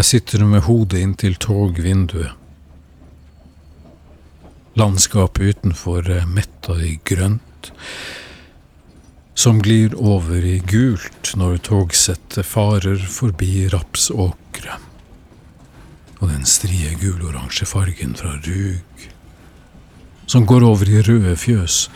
[0.00, 2.32] Jeg sitter med hodet inntil togvinduet.
[4.80, 7.68] Landskapet utenfor er metta i grønt,
[9.36, 14.78] som glir over i gult når togsettet farer forbi rapsåkre.
[16.22, 19.06] Og den strie guloransje fargen fra rug,
[20.24, 21.90] som går over i røde fjøs,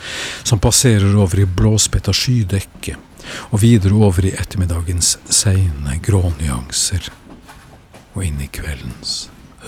[0.45, 2.99] som passerer over i blåspetta skydekke,
[3.49, 7.15] og videre over i ettermiddagens seine grånyanser
[8.15, 9.25] og inn i kveldens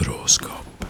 [0.08, 0.88] råskap.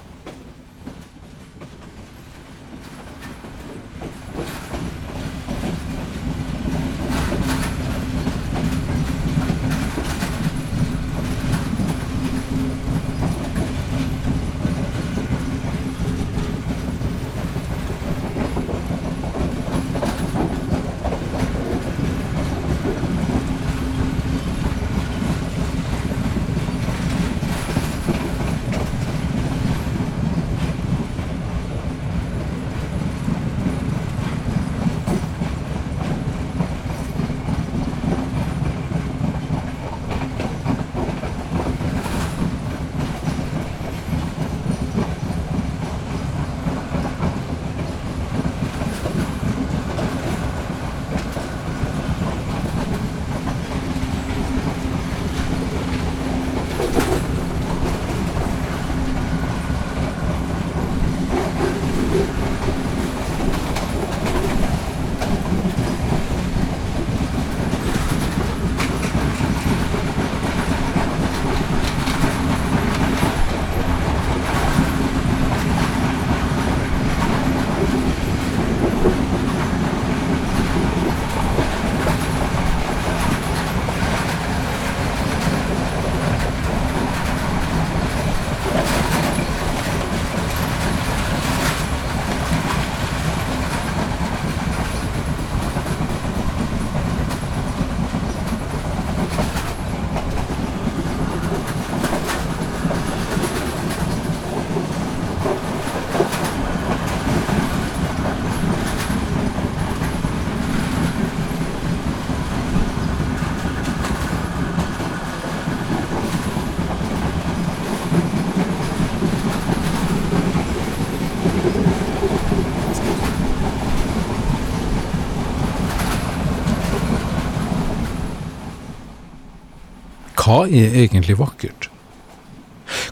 [130.48, 131.90] Hva er egentlig vakkert?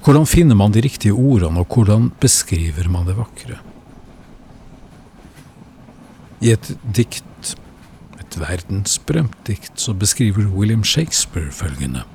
[0.06, 3.58] Hvordan finner man de riktige ordene, og hvordan beskriver man det vakre?
[6.40, 7.56] I et dikt,
[8.22, 12.06] et verdensberømt dikt, så beskriver William Shakespeare følgende.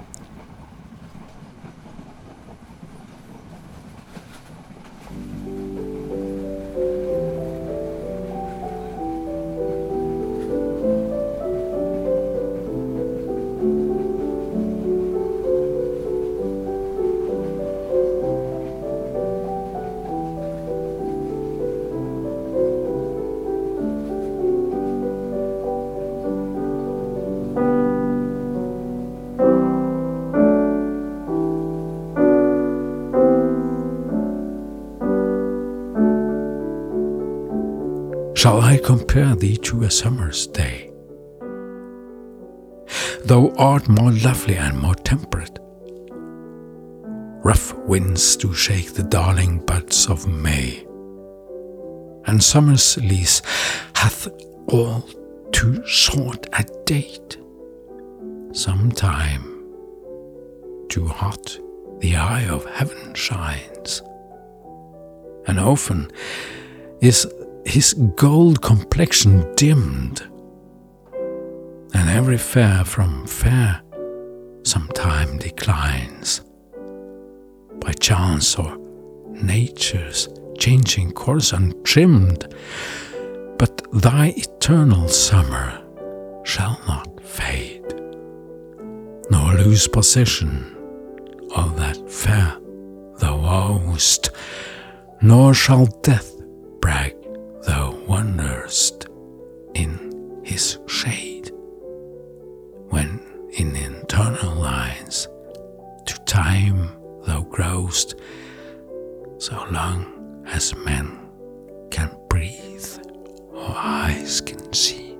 [38.41, 40.91] Shall I compare thee to a summer's day?
[43.27, 45.59] Thou art more lovely and more temperate.
[47.45, 50.87] Rough winds do shake the darling buds of May,
[52.25, 53.43] and summer's lease
[53.95, 54.27] hath
[54.69, 55.07] all
[55.53, 57.37] too short a date.
[58.53, 59.45] Sometime
[60.89, 61.59] too hot
[61.99, 64.01] the eye of heaven shines,
[65.47, 66.11] and often
[67.03, 67.27] is
[67.65, 70.23] his gold complexion dimmed,
[71.95, 73.81] and every fair from fair
[74.65, 76.43] sometime declines,
[77.81, 78.77] by chance or
[79.31, 80.29] nature's
[80.59, 82.55] changing course untrimmed,
[83.59, 85.83] but thy eternal summer
[86.45, 87.95] shall not fade,
[89.31, 90.77] nor lose possession
[91.55, 92.57] of that fair
[93.19, 94.31] thou owest,
[95.23, 96.35] nor shall death
[96.81, 97.15] brag
[99.75, 101.51] in his shade,
[102.91, 103.21] when
[103.53, 105.27] in internal lines
[106.07, 106.97] to time
[107.27, 108.15] thou growest,
[109.39, 111.19] so long as men
[111.91, 112.87] can breathe
[113.53, 115.19] or eyes can see.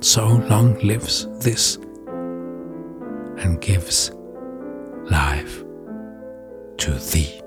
[0.00, 1.76] So long lives this
[3.36, 4.10] and gives
[5.10, 5.62] life
[6.78, 7.41] to thee.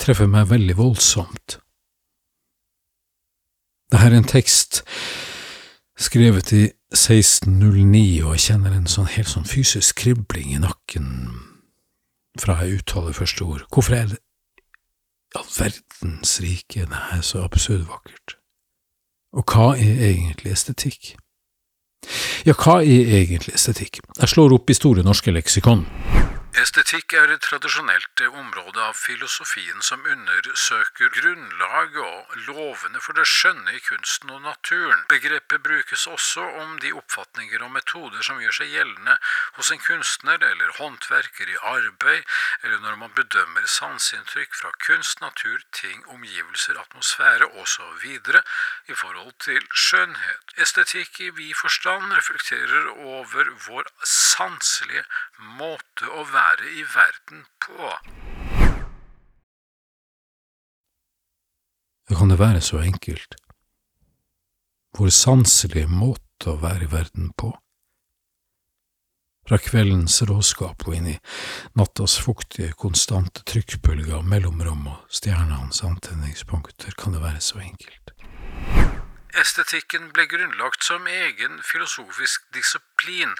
[0.00, 1.58] Treffer meg veldig voldsomt.
[3.92, 4.82] Det her er en tekst
[6.00, 6.62] skrevet i
[6.94, 11.08] 1609, og jeg kjenner en sånn helt sånn fysisk kribling i nakken
[12.40, 13.66] fra jeg uttaler første ord.
[13.72, 14.20] Hvorfor er det
[15.36, 18.38] all verdens rike det er så absurd vakkert?
[19.36, 21.14] Og hva er egentlig estetikk?
[22.44, 24.00] Ja, hva er egentlig estetikk?
[24.18, 25.86] Jeg slår opp i Store norske leksikon.
[26.52, 33.72] Estetikk er et tradisjonelt område av filosofien som undersøker grunnlag og lovene for det skjønne
[33.72, 35.00] i kunsten og naturen.
[35.08, 39.16] Begrepet brukes også om de oppfatninger og metoder som gjør seg gjeldende
[39.56, 42.28] hos en kunstner eller håndverker i arbeid,
[42.60, 48.04] eller når man bedømmer sanseinntrykk fra kunst, natur, ting, omgivelser, atmosfære osv.
[48.92, 50.52] i forhold til skjønnhet.
[50.60, 55.08] Estetikk i vid forstand reflekterer over vår sanselige
[55.56, 57.88] måte å være være i verden på.
[62.18, 63.36] Kan det være så enkelt?
[64.98, 67.52] Vår sanselige måte å være i verden på?
[69.48, 71.16] Fra kveldens råskap og inn i
[71.78, 78.11] nattas fuktige, konstante trykkbølger av mellomrom og stjernenes antenningspunkter kan det være så enkelt.
[79.40, 83.30] Estetikken ble grunnlagt som egen filosofisk disiplin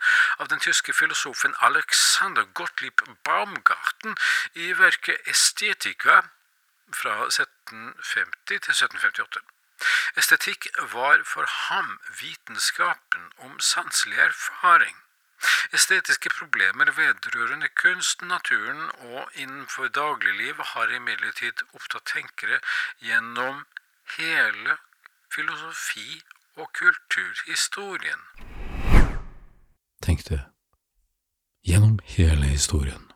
[0.41, 4.17] av den tyske filosofen Alexander Gottlieb Baumgarten
[4.55, 6.23] i verket Estetika
[6.97, 9.43] fra 1750 til 1758.
[10.17, 14.96] Estetikk var for ham vitenskapen om sanselig erfaring.
[15.77, 22.61] Estetiske problemer vedrørende kunst, naturen og innenfor dagliglivet har imidlertid opptatt tenkere
[23.05, 23.67] gjennom
[24.17, 24.79] hele
[25.34, 26.20] filosofi
[26.56, 28.20] og kulturhistorien.
[30.03, 30.41] Tenk det,
[31.67, 33.12] gjennom hele historien.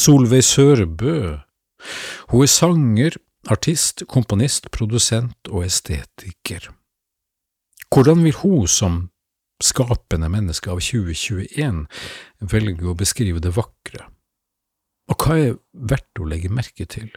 [0.00, 1.36] Solveig Sørbø.
[2.30, 3.16] Hun er sanger,
[3.52, 6.70] artist, komponist, produsent og estetiker.
[7.90, 9.00] Hvordan vil hun som
[9.60, 11.84] skapende menneske av 2021
[12.52, 14.06] velge å beskrive det vakre?
[15.10, 17.10] Og hva er verdt å legge merke til?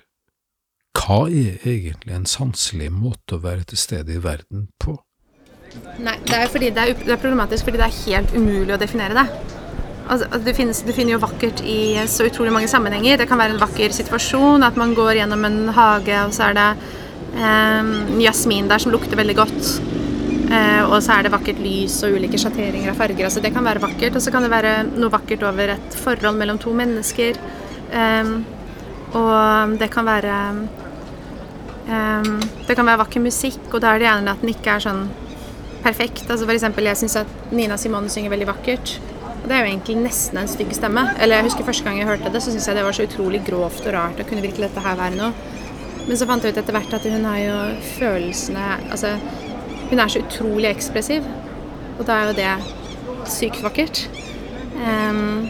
[0.98, 4.98] Hva er egentlig en sanselig måte å være til stede i verden på?
[6.04, 8.82] Nei, det er, fordi det er, det er problematisk fordi det er helt umulig å
[8.82, 9.53] definere det.
[10.04, 13.18] Altså, du, finnes, du, finner jo vakkert i så utrolig mange sammenhenger.
[13.22, 16.58] Det kan være en vakker situasjon, at man går gjennom en hage, og så er
[16.60, 16.70] det
[17.40, 17.92] eh,
[18.26, 19.70] jasmin der som lukter veldig godt.
[20.54, 23.26] Eh, og så er det vakkert lys og ulike sjatteringer av farger.
[23.30, 24.18] Altså, det kan være vakkert.
[24.18, 27.40] Og så kan det være noe vakkert over et forhold mellom to mennesker.
[27.94, 28.34] Eh,
[29.14, 30.38] og det kan være
[31.86, 32.30] eh,
[32.68, 35.04] Det kan være vakker musikk, og da er det gjerne at den ikke er sånn
[35.84, 36.28] perfekt.
[36.30, 38.98] Altså eksempel, jeg syns at Nina Simone synger veldig vakkert.
[39.44, 41.04] Og det er jo egentlig nesten en stygg stemme.
[41.20, 43.42] Eller jeg husker Første gang jeg hørte det, så syntes jeg det var så utrolig
[43.48, 44.20] grovt og rart.
[44.20, 45.34] Og kunne virkelig dette her være noe?
[46.08, 47.58] Men så fant jeg ut etter hvert at hun har jo
[47.98, 49.18] følelsene Altså,
[49.90, 51.28] hun er så utrolig ekspressiv.
[52.00, 52.54] Og da er jo det
[53.32, 54.06] sykt vakkert.
[54.74, 55.50] Um,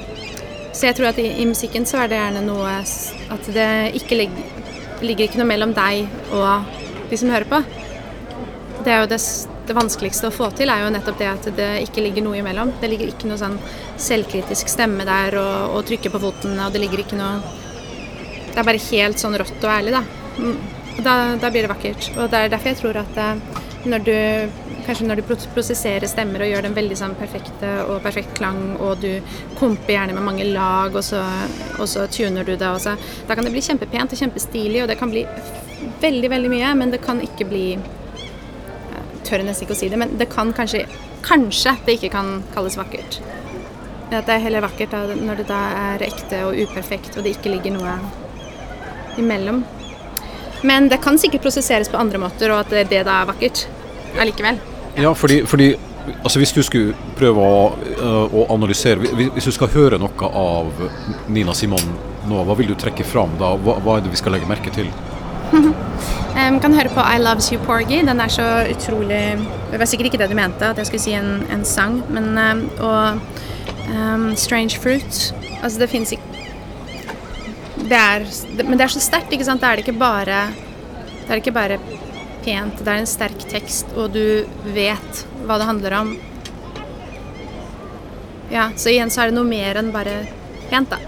[0.73, 2.71] så jeg tror at i, i, musikken så er det gjerne noe
[3.31, 3.69] At det
[4.01, 4.49] ikke ligger,
[5.05, 6.65] ligger ikke noe mellom deg og
[7.09, 7.61] de som hører på.
[8.83, 9.21] Det er jo det
[9.67, 12.73] det vanskeligste å få til, er jo nettopp det at det ikke ligger noe imellom.
[12.81, 13.57] Det ligger ikke noe sånn
[14.01, 17.39] selvkritisk stemme der og, og trykke på foten, og det ligger ikke noe
[18.53, 20.03] Det er bare helt sånn rått og ærlig, da.
[20.37, 20.57] Mm.
[21.01, 22.11] Da, da blir det vakkert.
[22.19, 24.17] Og det er derfor jeg tror at eh, når du
[24.83, 28.99] Kanskje når du prosesserer stemmer og gjør dem veldig sånn perfekte og perfekt klang, og
[28.99, 29.23] du
[29.55, 31.21] komper gjerne med mange lag, og så,
[31.77, 32.97] og så tuner du det, også.
[33.29, 35.23] Da kan det bli kjempepent og kjempestilig, og det kan bli
[36.03, 37.63] veldig, veldig mye, men det kan ikke bli
[39.33, 40.85] tør nesten ikke å si det, men det kan kanskje
[41.23, 43.21] Kanskje det ikke kan kalles vakkert.
[44.11, 45.59] At det er heller vakkert da, når det da
[45.93, 47.93] er ekte og uperfekt, og det ikke ligger noe
[49.21, 49.61] imellom.
[50.67, 53.63] Men det kan sikkert prosesseres på andre måter, og at det da er vakkert
[54.19, 54.59] allikevel.
[54.97, 55.69] Ja, ja fordi, fordi
[56.19, 57.61] altså hvis du skulle prøve å,
[58.01, 60.83] uh, å, analysere Hvis du skal høre noe av
[61.31, 61.95] Nina Simon
[62.27, 63.53] nå, hva vil du trekke fram da?
[63.59, 64.91] Hva, hva er det vi skal legge merke til?
[66.35, 68.01] um, kan høre på I Loves You Porgy.
[68.05, 69.23] Den er så utrolig
[69.71, 72.01] Det var sikkert ikke det du mente, at jeg skulle si en, en sang.
[72.13, 73.19] Men, um, og
[73.89, 75.33] um, Strange Fruit.
[75.63, 76.33] Altså, det fins ikke
[77.83, 78.25] det er,
[78.57, 79.61] det, Men det er så sterkt, ikke sant?
[79.61, 80.43] Det er det ikke bare
[81.23, 81.79] Det er ikke bare
[82.43, 82.79] pent.
[82.79, 84.43] Det er en sterk tekst, og du
[84.75, 86.13] vet hva det handler om.
[88.51, 90.25] Ja, så igjen så er det noe mer enn bare
[90.69, 90.99] pent, da.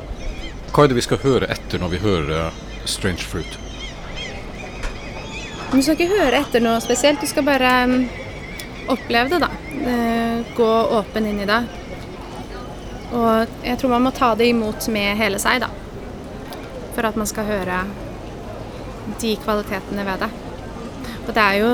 [0.72, 2.56] Hva er det vi skal høre etter når vi hører
[2.88, 3.60] Strange Fruit?
[5.72, 7.98] Du skal ikke høre etter noe spesielt, du skal bare um,
[8.94, 9.50] oppleve det, da.
[9.76, 10.70] Eh, gå
[11.00, 11.62] åpen inn i det.
[13.16, 15.70] Og jeg tror man må ta det imot med hele seg, da.
[16.96, 17.84] For at man skal høre
[19.22, 20.32] de kvalitetene ved det.
[21.26, 21.70] Og det er jo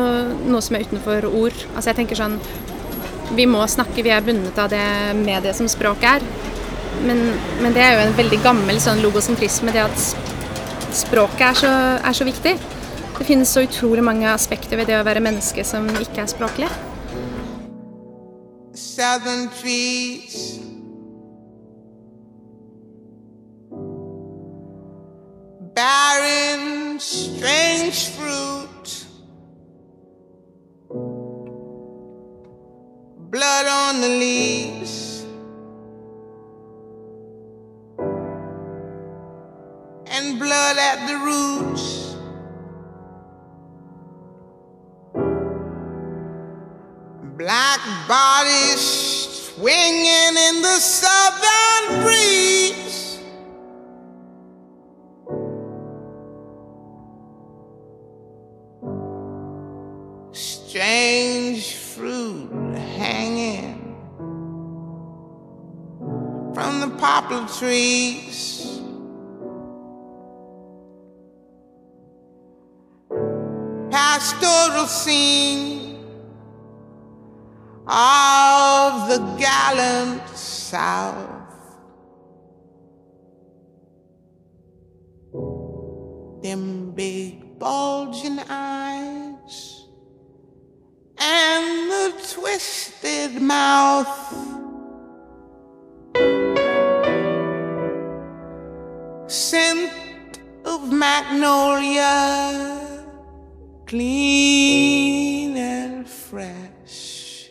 [0.48, 1.64] noe som er utenfor ord.
[1.76, 2.38] Altså jeg tenker sånn
[3.36, 4.84] Vi må snakke, vi er bundet av det
[5.16, 6.24] mediet som språk er.
[7.06, 7.22] Men,
[7.62, 10.02] men, det er jo en veldig gammel sånn logosentrisme, det at
[10.92, 11.72] språket er så,
[12.04, 12.58] er så viktig.
[13.22, 16.70] Det finnes så utrolig mange aspekter ved det å være menneske som ikke er språklig.
[18.74, 20.58] Southern trees
[25.78, 28.71] Barren, strange fruit
[101.02, 102.14] magnolia,
[103.88, 107.50] clean and fresh.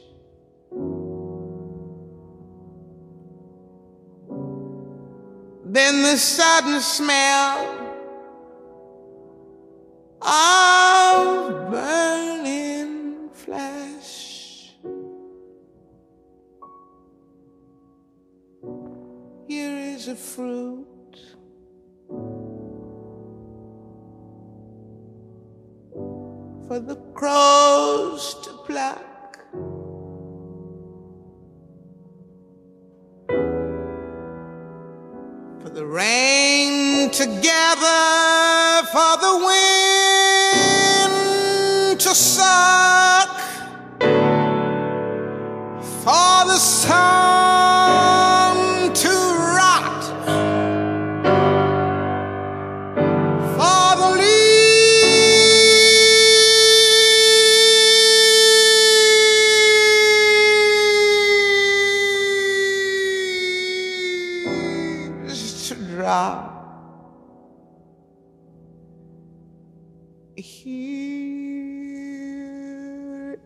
[5.64, 7.58] Then the sudden smell
[10.22, 10.59] of
[27.20, 29.09] For the crows to pluck.
[70.40, 70.72] Here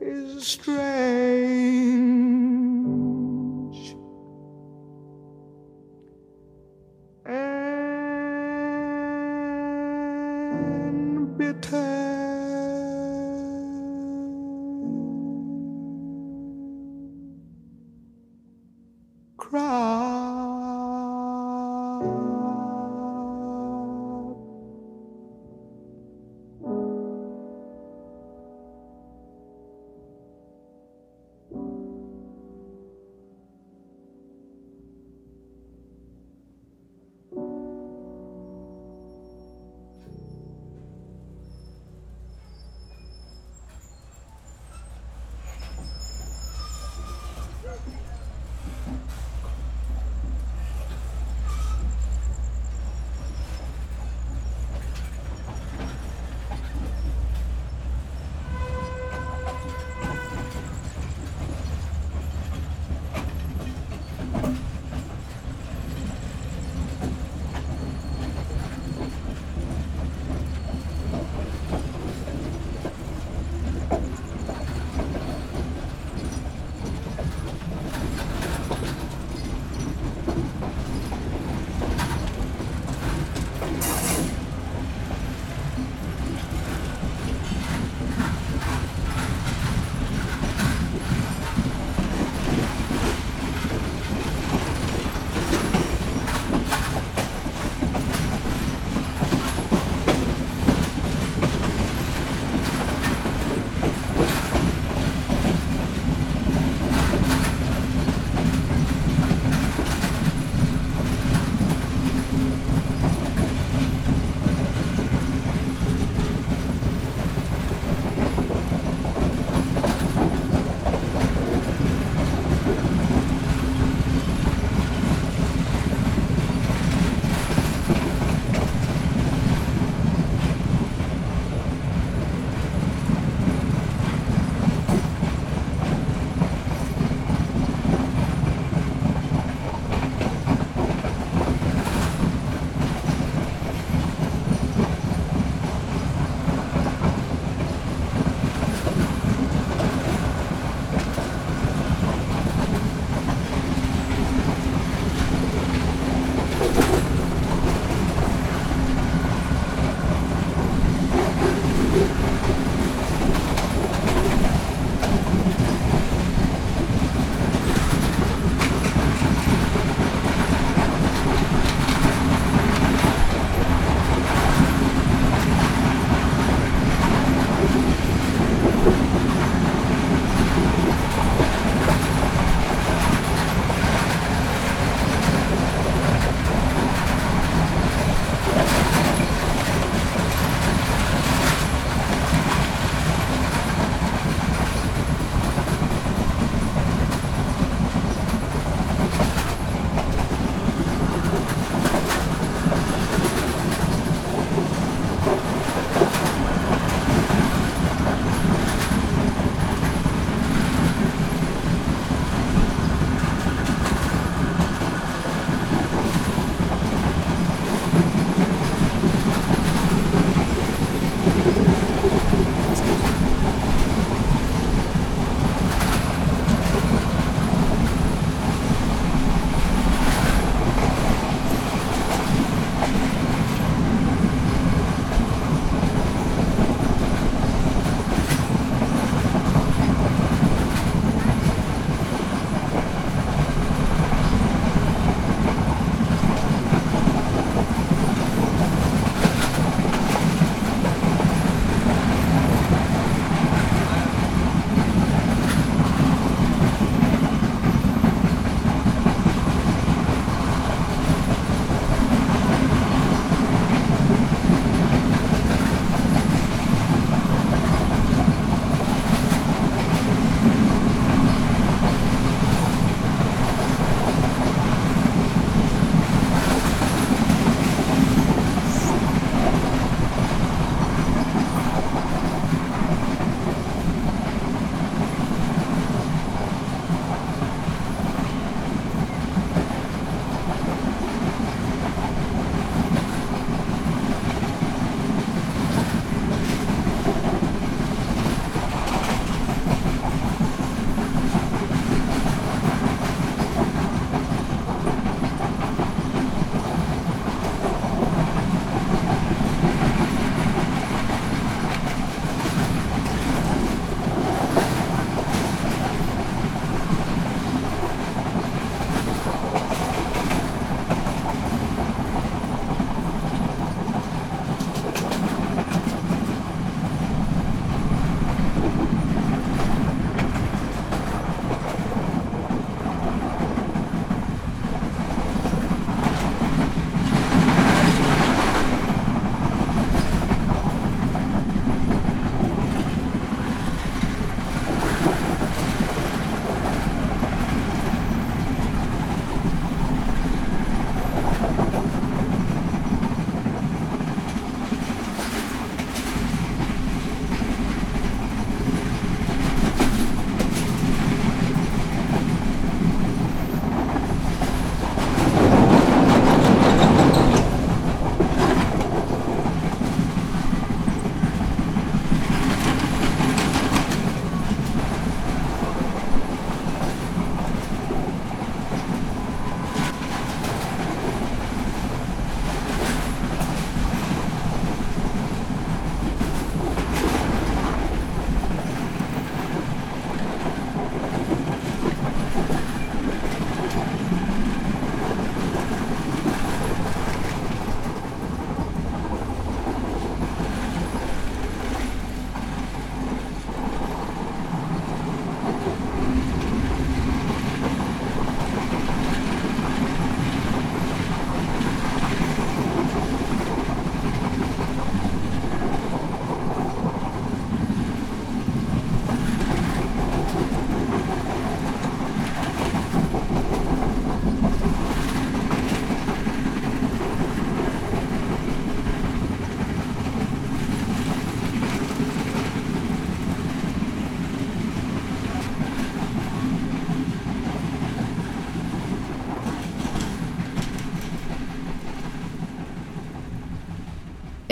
[0.01, 1.04] is strange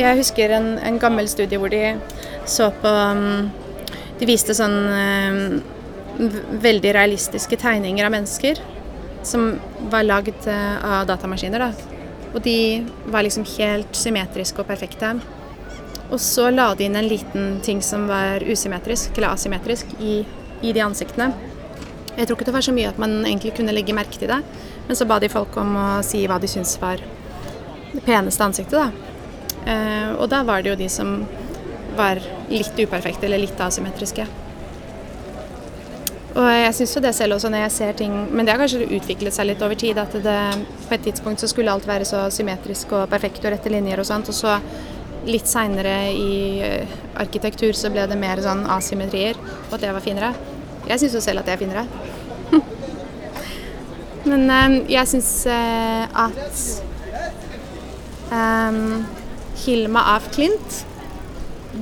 [0.03, 1.95] Jeg husker en, en gammel studie hvor de
[2.49, 3.51] så på um,
[4.19, 5.61] De viste sånn um,
[6.62, 8.59] veldig realistiske tegninger av mennesker
[9.23, 9.55] som
[9.91, 11.62] var lagd eh, av datamaskiner.
[11.62, 11.99] da.
[12.35, 15.12] Og de var liksom helt symmetriske og perfekte.
[16.11, 20.21] Og så la de inn en liten ting som var usymmetrisk, eller asymmetrisk, i,
[20.61, 21.31] i de ansiktene.
[22.17, 24.43] Jeg tror ikke det var så mye at man egentlig kunne legge merke til det,
[24.88, 27.01] men så ba de folk om å si hva de syntes var
[27.95, 29.12] det peneste ansiktet, da.
[29.66, 31.20] Eh, og da var det jo de som
[31.96, 32.20] var
[32.51, 34.27] litt uperfekte eller litt asymmetriske.
[36.33, 38.87] Og jeg syns jo det selv også når jeg ser ting Men det har kanskje
[38.87, 39.98] utviklet seg litt over tid.
[40.01, 40.38] At det
[40.88, 44.09] på et tidspunkt så skulle alt være så symmetrisk og perfekt og rette linjer og
[44.09, 44.33] sånt.
[44.33, 44.57] Og så
[45.29, 49.37] litt seinere i eh, arkitektur så ble det mer sånn asymmetrier,
[49.68, 50.33] og at det var finere.
[50.88, 51.85] Jeg syns jo selv at det er finere.
[54.31, 56.64] Men eh, jeg syns at
[58.35, 59.05] ehm,
[59.62, 60.87] Hilma af Klint,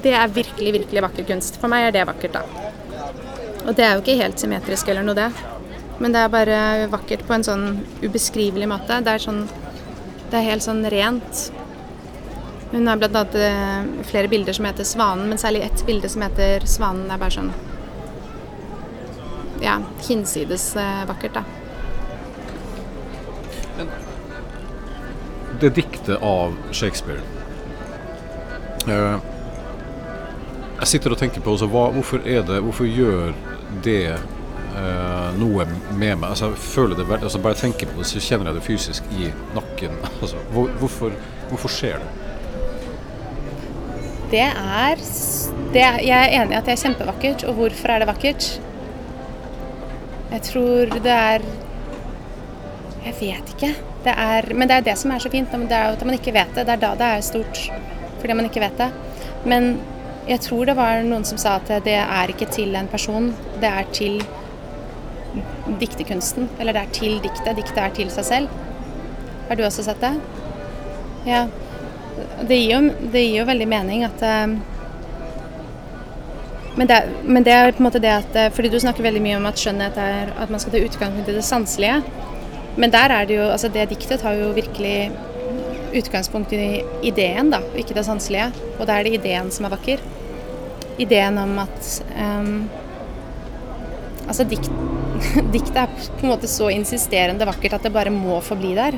[0.02, 1.56] det er virkelig, virkelig vakker kunst.
[1.60, 2.42] For meg er det vakkert, da.
[3.66, 5.30] Og det er jo ikke helt symmetrisk eller noe, det.
[6.00, 6.58] Men det er bare
[6.92, 7.64] vakkert på en sånn
[8.02, 9.00] ubeskrivelig måte.
[9.04, 9.48] Det er sånn
[10.30, 11.40] Det er helt sånn rent.
[12.70, 16.22] Hun har blant annet eh, flere bilder som heter 'Svanen', men særlig ett bilde som
[16.22, 17.10] heter 'Svanen'.
[17.10, 17.52] er bare sånn
[19.60, 21.44] Ja, hinsides eh, vakkert, da.
[25.60, 27.39] Det diktet av Shakespeare
[30.80, 33.34] Jeg sitter og tenker på også, hva, hvorfor, det, hvorfor gjør
[33.84, 36.30] det eh, noe med meg?
[36.30, 39.12] Altså, jeg føler det, altså, bare jeg tenker på det, så kjenner jeg det fysisk
[39.18, 39.98] i nakken.
[40.22, 41.12] Altså, hvor, hvorfor,
[41.50, 42.10] hvorfor skjer det?
[44.30, 45.00] Det er,
[45.74, 47.44] det er Jeg er enig i at det er kjempevakkert.
[47.50, 48.50] Og hvorfor er det vakkert?
[50.30, 51.46] Jeg tror det er
[53.04, 53.74] Jeg vet ikke.
[54.04, 55.50] Det er, men det er det som er så fint.
[55.50, 56.66] Det er jo at man ikke vet det.
[56.68, 57.64] Det er da det er stort.
[58.20, 58.90] Fordi man ikke vet det.
[59.48, 59.72] Men
[60.28, 63.30] jeg tror det var noen som sa at det er ikke til en person.
[63.61, 64.20] Det er til
[65.80, 66.50] diktekunsten.
[66.59, 67.56] Eller det er til diktet.
[67.56, 68.61] Diktet er til seg selv.
[69.48, 70.14] Har du også sett det?
[71.26, 71.46] Ja.
[72.46, 74.59] Det gir jo, det gir jo veldig mening at eh,
[76.78, 79.22] men det, men det er på en måte det at eh, Fordi du snakker veldig
[79.24, 81.98] mye om at skjønnhet er at man skal ta utgangspunkt i det sanselige.
[82.76, 85.11] Men der er det jo Altså, det diktet har jo virkelig
[85.96, 88.50] utgangspunkt i ideen, da, og ikke det sanselige.
[88.79, 90.03] Og da er det ideen som er vakker.
[91.00, 92.55] Ideen om at um,
[94.31, 94.68] Altså, dikt,
[95.55, 98.94] diktet er på en måte så insisterende vakkert at det bare må forbli der.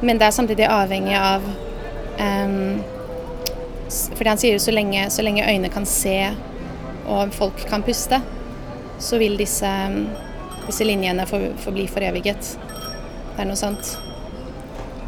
[0.00, 2.78] Men det er samtidig avhengig av um,
[4.14, 6.16] Fordi han sier jo så lenge, så lenge øyne kan se
[7.06, 8.20] og folk kan puste,
[9.02, 9.68] så vil disse,
[10.66, 12.54] disse linjene for, forbli foreviget.
[13.34, 13.96] Det er noe sånt.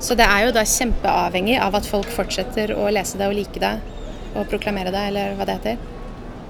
[0.05, 3.61] Så det er jo da kjempeavhengig av at folk fortsetter å lese det og like
[3.63, 3.75] det
[4.35, 5.91] og proklamere det, eller hva det heter.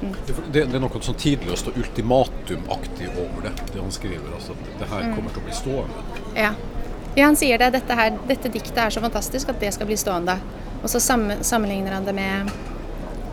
[0.03, 4.27] Det, det er noe sånn tidløst og ultimatumaktig over det, det han skriver.
[4.35, 6.05] Altså, at det her kommer til å bli stående.
[6.35, 6.51] Ja.
[7.15, 7.71] ja, han sier det.
[7.77, 10.37] Dette, her, dette diktet er så fantastisk at det skal bli stående.
[10.83, 12.53] Og så sammen, sammenligner han det med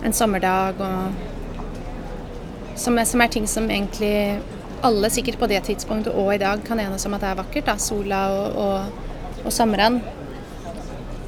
[0.05, 1.29] en sommerdag og
[2.81, 4.39] som er, som er ting som egentlig
[4.81, 7.65] alle sikkert på det tidspunktet og i dag kan enes om at det er vakkert.
[7.67, 9.00] da, Sola og, og,
[9.45, 9.99] og sommeren.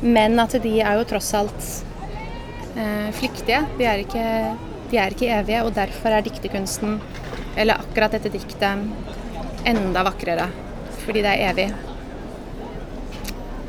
[0.04, 1.69] Men at de er jo tross alt
[2.76, 3.63] eh, flyktige.
[3.78, 4.26] De er, ikke,
[4.91, 6.99] de er ikke evige, og derfor er diktekunsten,
[7.56, 8.86] eller akkurat dette diktet,
[9.69, 10.49] enda vakrere.
[11.06, 11.71] Fordi det er evig.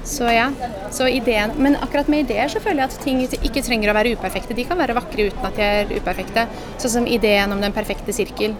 [0.04, 0.50] Så ja.
[0.90, 4.12] Så ideen, men akkurat med ideer så føler jeg at ting ikke trenger å være
[4.18, 4.56] uperfekte.
[4.56, 6.46] De kan være vakre uten at de er uperfekte.
[6.76, 8.54] Sånn som ideen om den perfekte sirkel.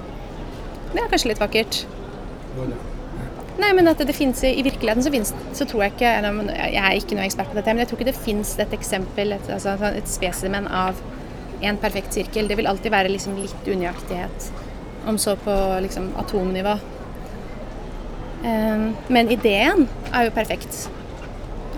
[0.95, 1.85] Det er kanskje litt vakkert.
[3.55, 6.97] Nei, men at det finnes I virkeligheten så, finnes, så tror jeg ikke Jeg er
[6.99, 9.77] ikke noe ekspert på dette, men jeg tror ikke det finnes et eksempel, et, altså,
[9.95, 10.99] et spesimen av
[11.65, 12.49] en perfekt sirkel.
[12.51, 14.51] Det vil alltid være liksom litt unøyaktighet,
[15.09, 16.75] om så på liksom, atomnivå.
[18.45, 20.89] Eh, men ideen er jo perfekt.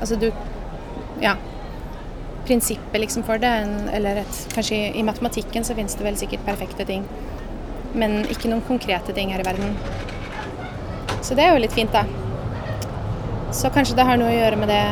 [0.01, 0.33] Altså du
[1.23, 1.37] Ja.
[2.47, 3.51] Prinsippet liksom for det,
[3.93, 7.03] eller et, kanskje i matematikken så finnes det vel sikkert perfekte ting.
[7.95, 9.75] Men ikke noen konkrete ting her i verden.
[11.27, 12.05] Så det er jo litt fint, da.
[13.57, 14.85] Så kanskje det har noe å gjøre med det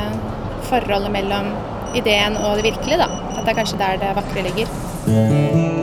[0.66, 1.52] forholdet mellom
[1.94, 3.06] ideen og det virkelige, da.
[3.36, 5.73] At det er kanskje der det vakre ligger.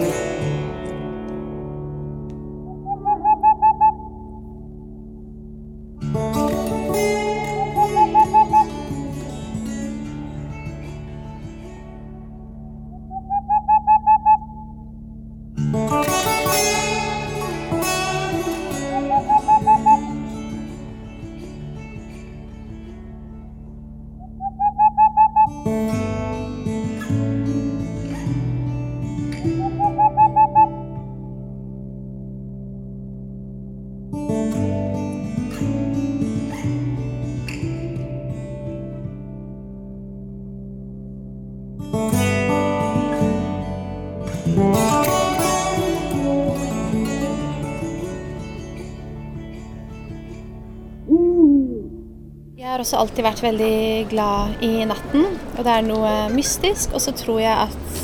[52.92, 53.76] Også alltid vært veldig
[54.12, 56.92] glad i natten, og det er noe mystisk.
[56.92, 58.02] Og så tror jeg at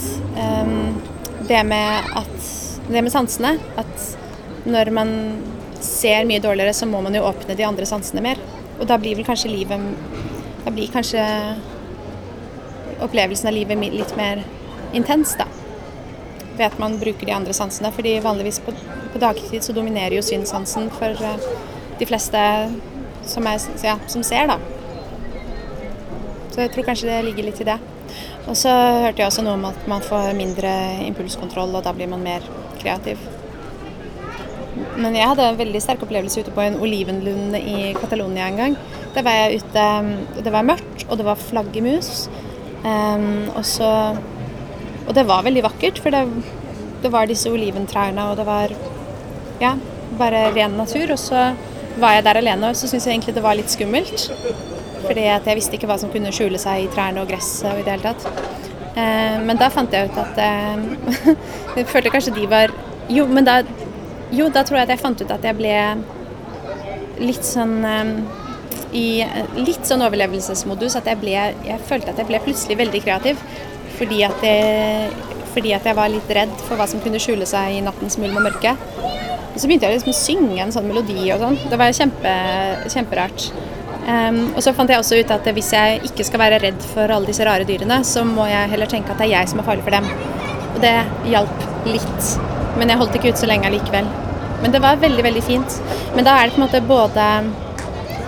[0.63, 0.93] um,
[1.49, 2.37] det, med at
[2.87, 4.05] det med sansene At
[4.67, 5.11] når man
[5.83, 8.39] ser mye dårligere, så må man jo åpne de andre sansene mer.
[8.77, 9.83] Og da blir vel kanskje livet
[10.63, 11.25] Da blir kanskje
[13.03, 14.45] opplevelsen av livet litt mer
[14.95, 15.49] intens, da.
[16.55, 17.91] Ved at man bruker de andre sansene.
[17.91, 18.71] fordi vanligvis på,
[19.11, 21.51] på dagtid så dominerer jo synssansen for uh,
[21.99, 22.47] de fleste
[23.27, 24.76] som, er, ja, som ser, da.
[26.57, 27.75] Så jeg tror kanskje det ligger litt i det.
[28.49, 30.71] Og så hørte jeg også noe om at man får mindre
[31.05, 32.45] impulskontroll, og da blir man mer
[32.79, 33.21] kreativ.
[34.97, 38.77] Men jeg hadde en veldig sterk opplevelse ute på en olivenlund i Catalonia en gang.
[39.13, 39.83] Der var jeg ute
[40.47, 42.25] Det var mørkt, og det var flaggermus.
[42.81, 43.91] Um, og så
[45.05, 46.25] Og det var veldig vakkert, for det,
[47.03, 48.73] det var disse oliventrærne, og det var
[49.61, 49.75] ja,
[50.17, 51.13] bare ren natur.
[51.13, 51.53] Og så
[52.01, 54.31] var jeg der alene, og så syntes jeg egentlig det var litt skummelt.
[55.05, 57.85] Fordi jeg visste ikke hva som kunne skjule seg i trærne og gresset og i
[57.85, 58.65] det hele tatt.
[58.97, 61.33] Eh, men da fant jeg ut at eh,
[61.77, 62.71] Jeg følte kanskje de var
[63.13, 63.59] Jo, men da
[64.33, 65.75] Jo, da tror jeg at jeg fant ut at jeg ble
[67.21, 68.09] litt sånn eh,
[68.97, 69.07] i
[69.59, 70.95] litt sånn overlevelsesmodus.
[70.97, 73.41] At jeg ble Jeg følte at jeg ble plutselig veldig kreativ.
[73.97, 75.11] Fordi at jeg,
[75.53, 78.37] fordi at jeg var litt redd for hva som kunne skjule seg i nattens mulm
[78.39, 78.75] og mørke.
[78.77, 81.57] Og så begynte jeg liksom å synge en sånn melodi og sånn.
[81.71, 82.33] Det var kjempe,
[82.93, 83.47] kjemperart.
[84.07, 87.11] Um, og så fant jeg også ut at hvis jeg ikke skal være redd for
[87.11, 89.67] alle disse rare dyrene, så må jeg heller tenke at det er jeg som er
[89.67, 90.07] farlig for dem.
[90.69, 90.93] Og det
[91.33, 92.31] hjalp litt.
[92.79, 94.07] Men jeg holdt ikke ut så lenge allikevel.
[94.61, 95.79] Men det var veldig, veldig fint.
[96.15, 97.27] Men da er det på en måte både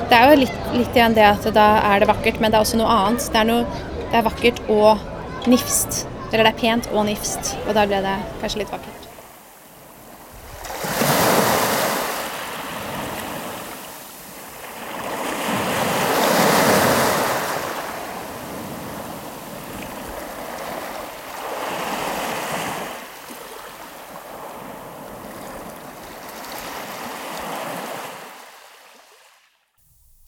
[0.09, 2.65] Det er jo litt, litt igjen det at da er det vakkert, men det er
[2.65, 3.27] også noe annet.
[3.29, 6.03] Det er, noe, det er vakkert og nifst.
[6.31, 7.53] Eller det er pent og nifst.
[7.67, 8.98] Og da ble det kanskje litt vakkert.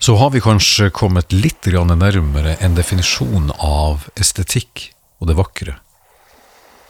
[0.02, 4.88] Så har vi kanskje kommet litt nærmere en definisjon av estetikk
[5.22, 5.76] og det vakre.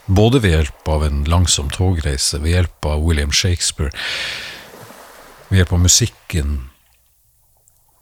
[0.06, 3.92] Både ved hjelp av en langsom togreise, ved hjelp av William Shakespeare,
[5.50, 6.54] ved hjelp av musikken.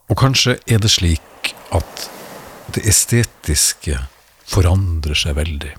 [0.06, 2.06] Og kanskje er det slik at
[2.70, 3.98] det estetiske
[4.46, 5.74] forandrer seg veldig.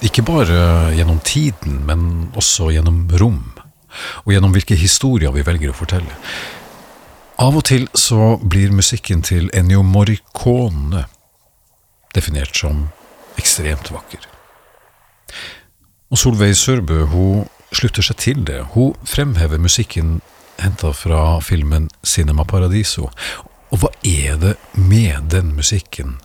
[0.00, 3.52] Ikke bare gjennom tiden, men også gjennom rom,
[4.24, 6.16] og gjennom hvilke historier vi velger å fortelle.
[7.42, 11.00] Av og til så blir musikken til Ennio Morricone
[12.14, 12.84] definert som
[13.40, 14.28] ekstremt vakker.
[16.12, 18.60] Og Solveig Sørbø hun slutter seg til det.
[18.76, 20.20] Hun fremhever musikken
[20.62, 23.10] henta fra filmen Cinema Paradiso.
[23.74, 26.20] Og hva er det med den musikken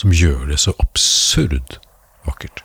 [0.00, 1.82] som gjør det så absurd
[2.24, 2.64] vakkert?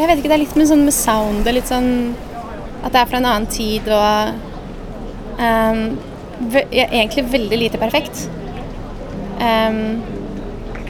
[0.00, 1.90] Jeg vet ikke, det er litt med sånn med soundet, litt sånn
[2.80, 4.46] at det er fra en annen tid og
[5.36, 5.82] um,
[6.72, 8.22] Egentlig veldig lite perfekt.
[9.36, 10.00] Um,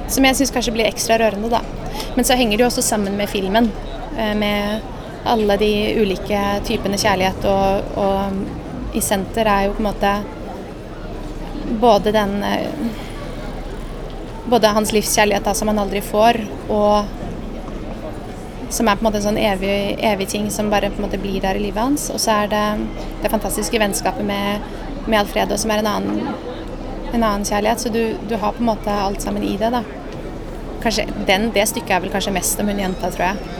[0.06, 1.58] som jeg syns kanskje blir ekstra rørende, da.
[2.14, 3.66] Men så henger det jo også sammen med filmen.
[4.14, 9.90] Uh, med alle de ulike typene kjærlighet, og, og i senter er jo på en
[9.90, 10.12] måte
[11.82, 12.98] både den uh,
[14.50, 16.40] Både hans livskjærlighet da, som han aldri får,
[16.74, 17.19] og
[18.70, 21.18] som er på en måte en sånn evig, evig, ting som bare på en måte
[21.20, 22.06] blir der i livet hans.
[22.14, 22.64] Og så er det
[23.24, 24.62] det fantastiske vennskapet med,
[25.06, 26.28] med Alfredo, som er en annen,
[27.10, 27.82] en annen kjærlighet.
[27.82, 29.72] Så du, du, har på en måte alt sammen i det.
[29.74, 29.82] da.
[30.84, 33.58] Kanskje, den, det stykket er vel kanskje mest om hun jenta, tror jeg.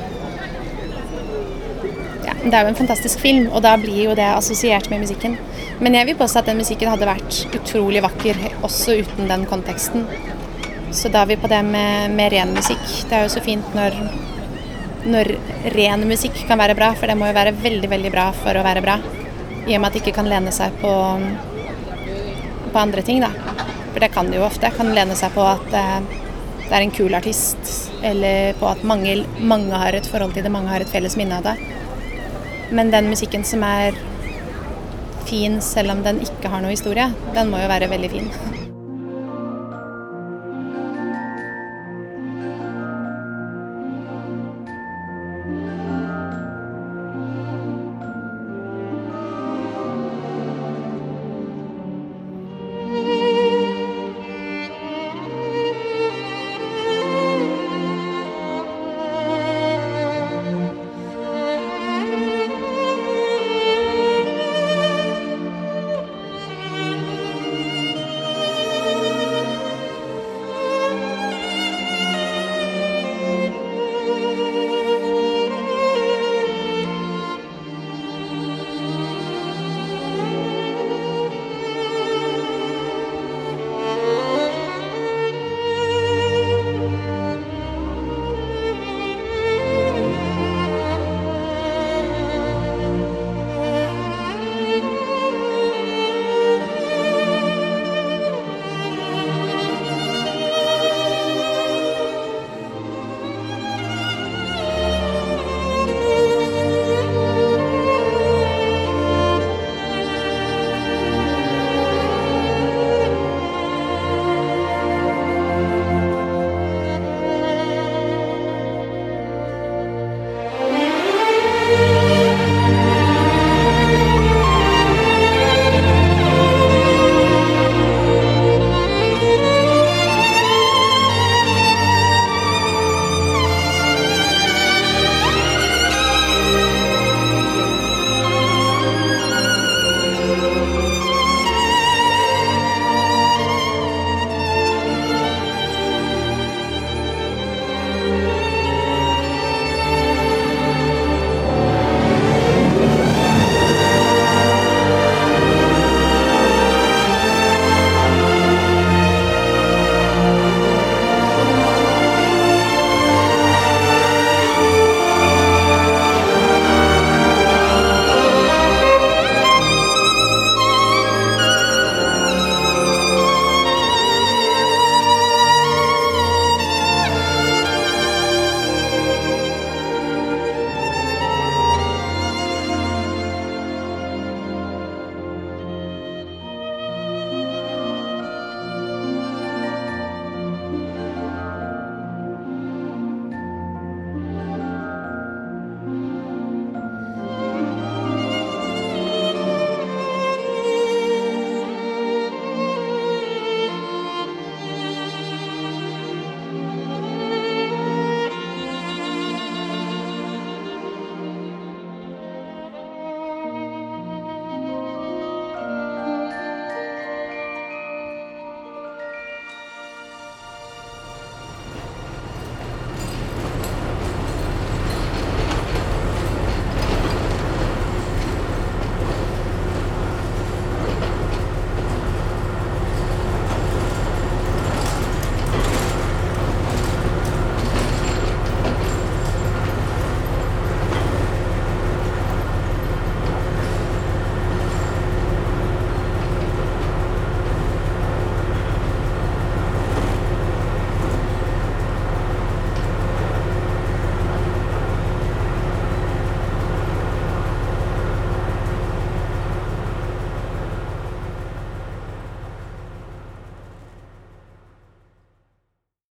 [2.21, 5.39] Ja, det er jo en fantastisk film, og da blir jo det assosiert med musikken.
[5.81, 10.07] Men jeg vil påstå at den musikken hadde vært utrolig vakker også uten den konteksten.
[10.95, 12.85] Så da er vi på det med, med ren musikk.
[13.09, 13.97] Det er jo så fint når
[15.09, 15.33] når
[15.75, 18.65] ren musikk kan være bra, for det må jo være veldig, veldig bra for å
[18.67, 18.99] være bra.
[19.67, 20.93] I og med at det ikke kan lene seg på,
[22.71, 23.31] på andre ting, da.
[23.91, 24.71] For det kan det jo ofte.
[24.77, 25.99] Kan lene seg på at eh,
[26.71, 27.73] det er en kul artist,
[28.07, 31.41] eller på at mange, mange har et forhold til det, mange har et felles minne
[31.41, 31.57] av det.
[32.71, 33.99] Men den musikken som er
[35.27, 38.35] fin selv om den ikke har noe historie, den må jo være veldig fin.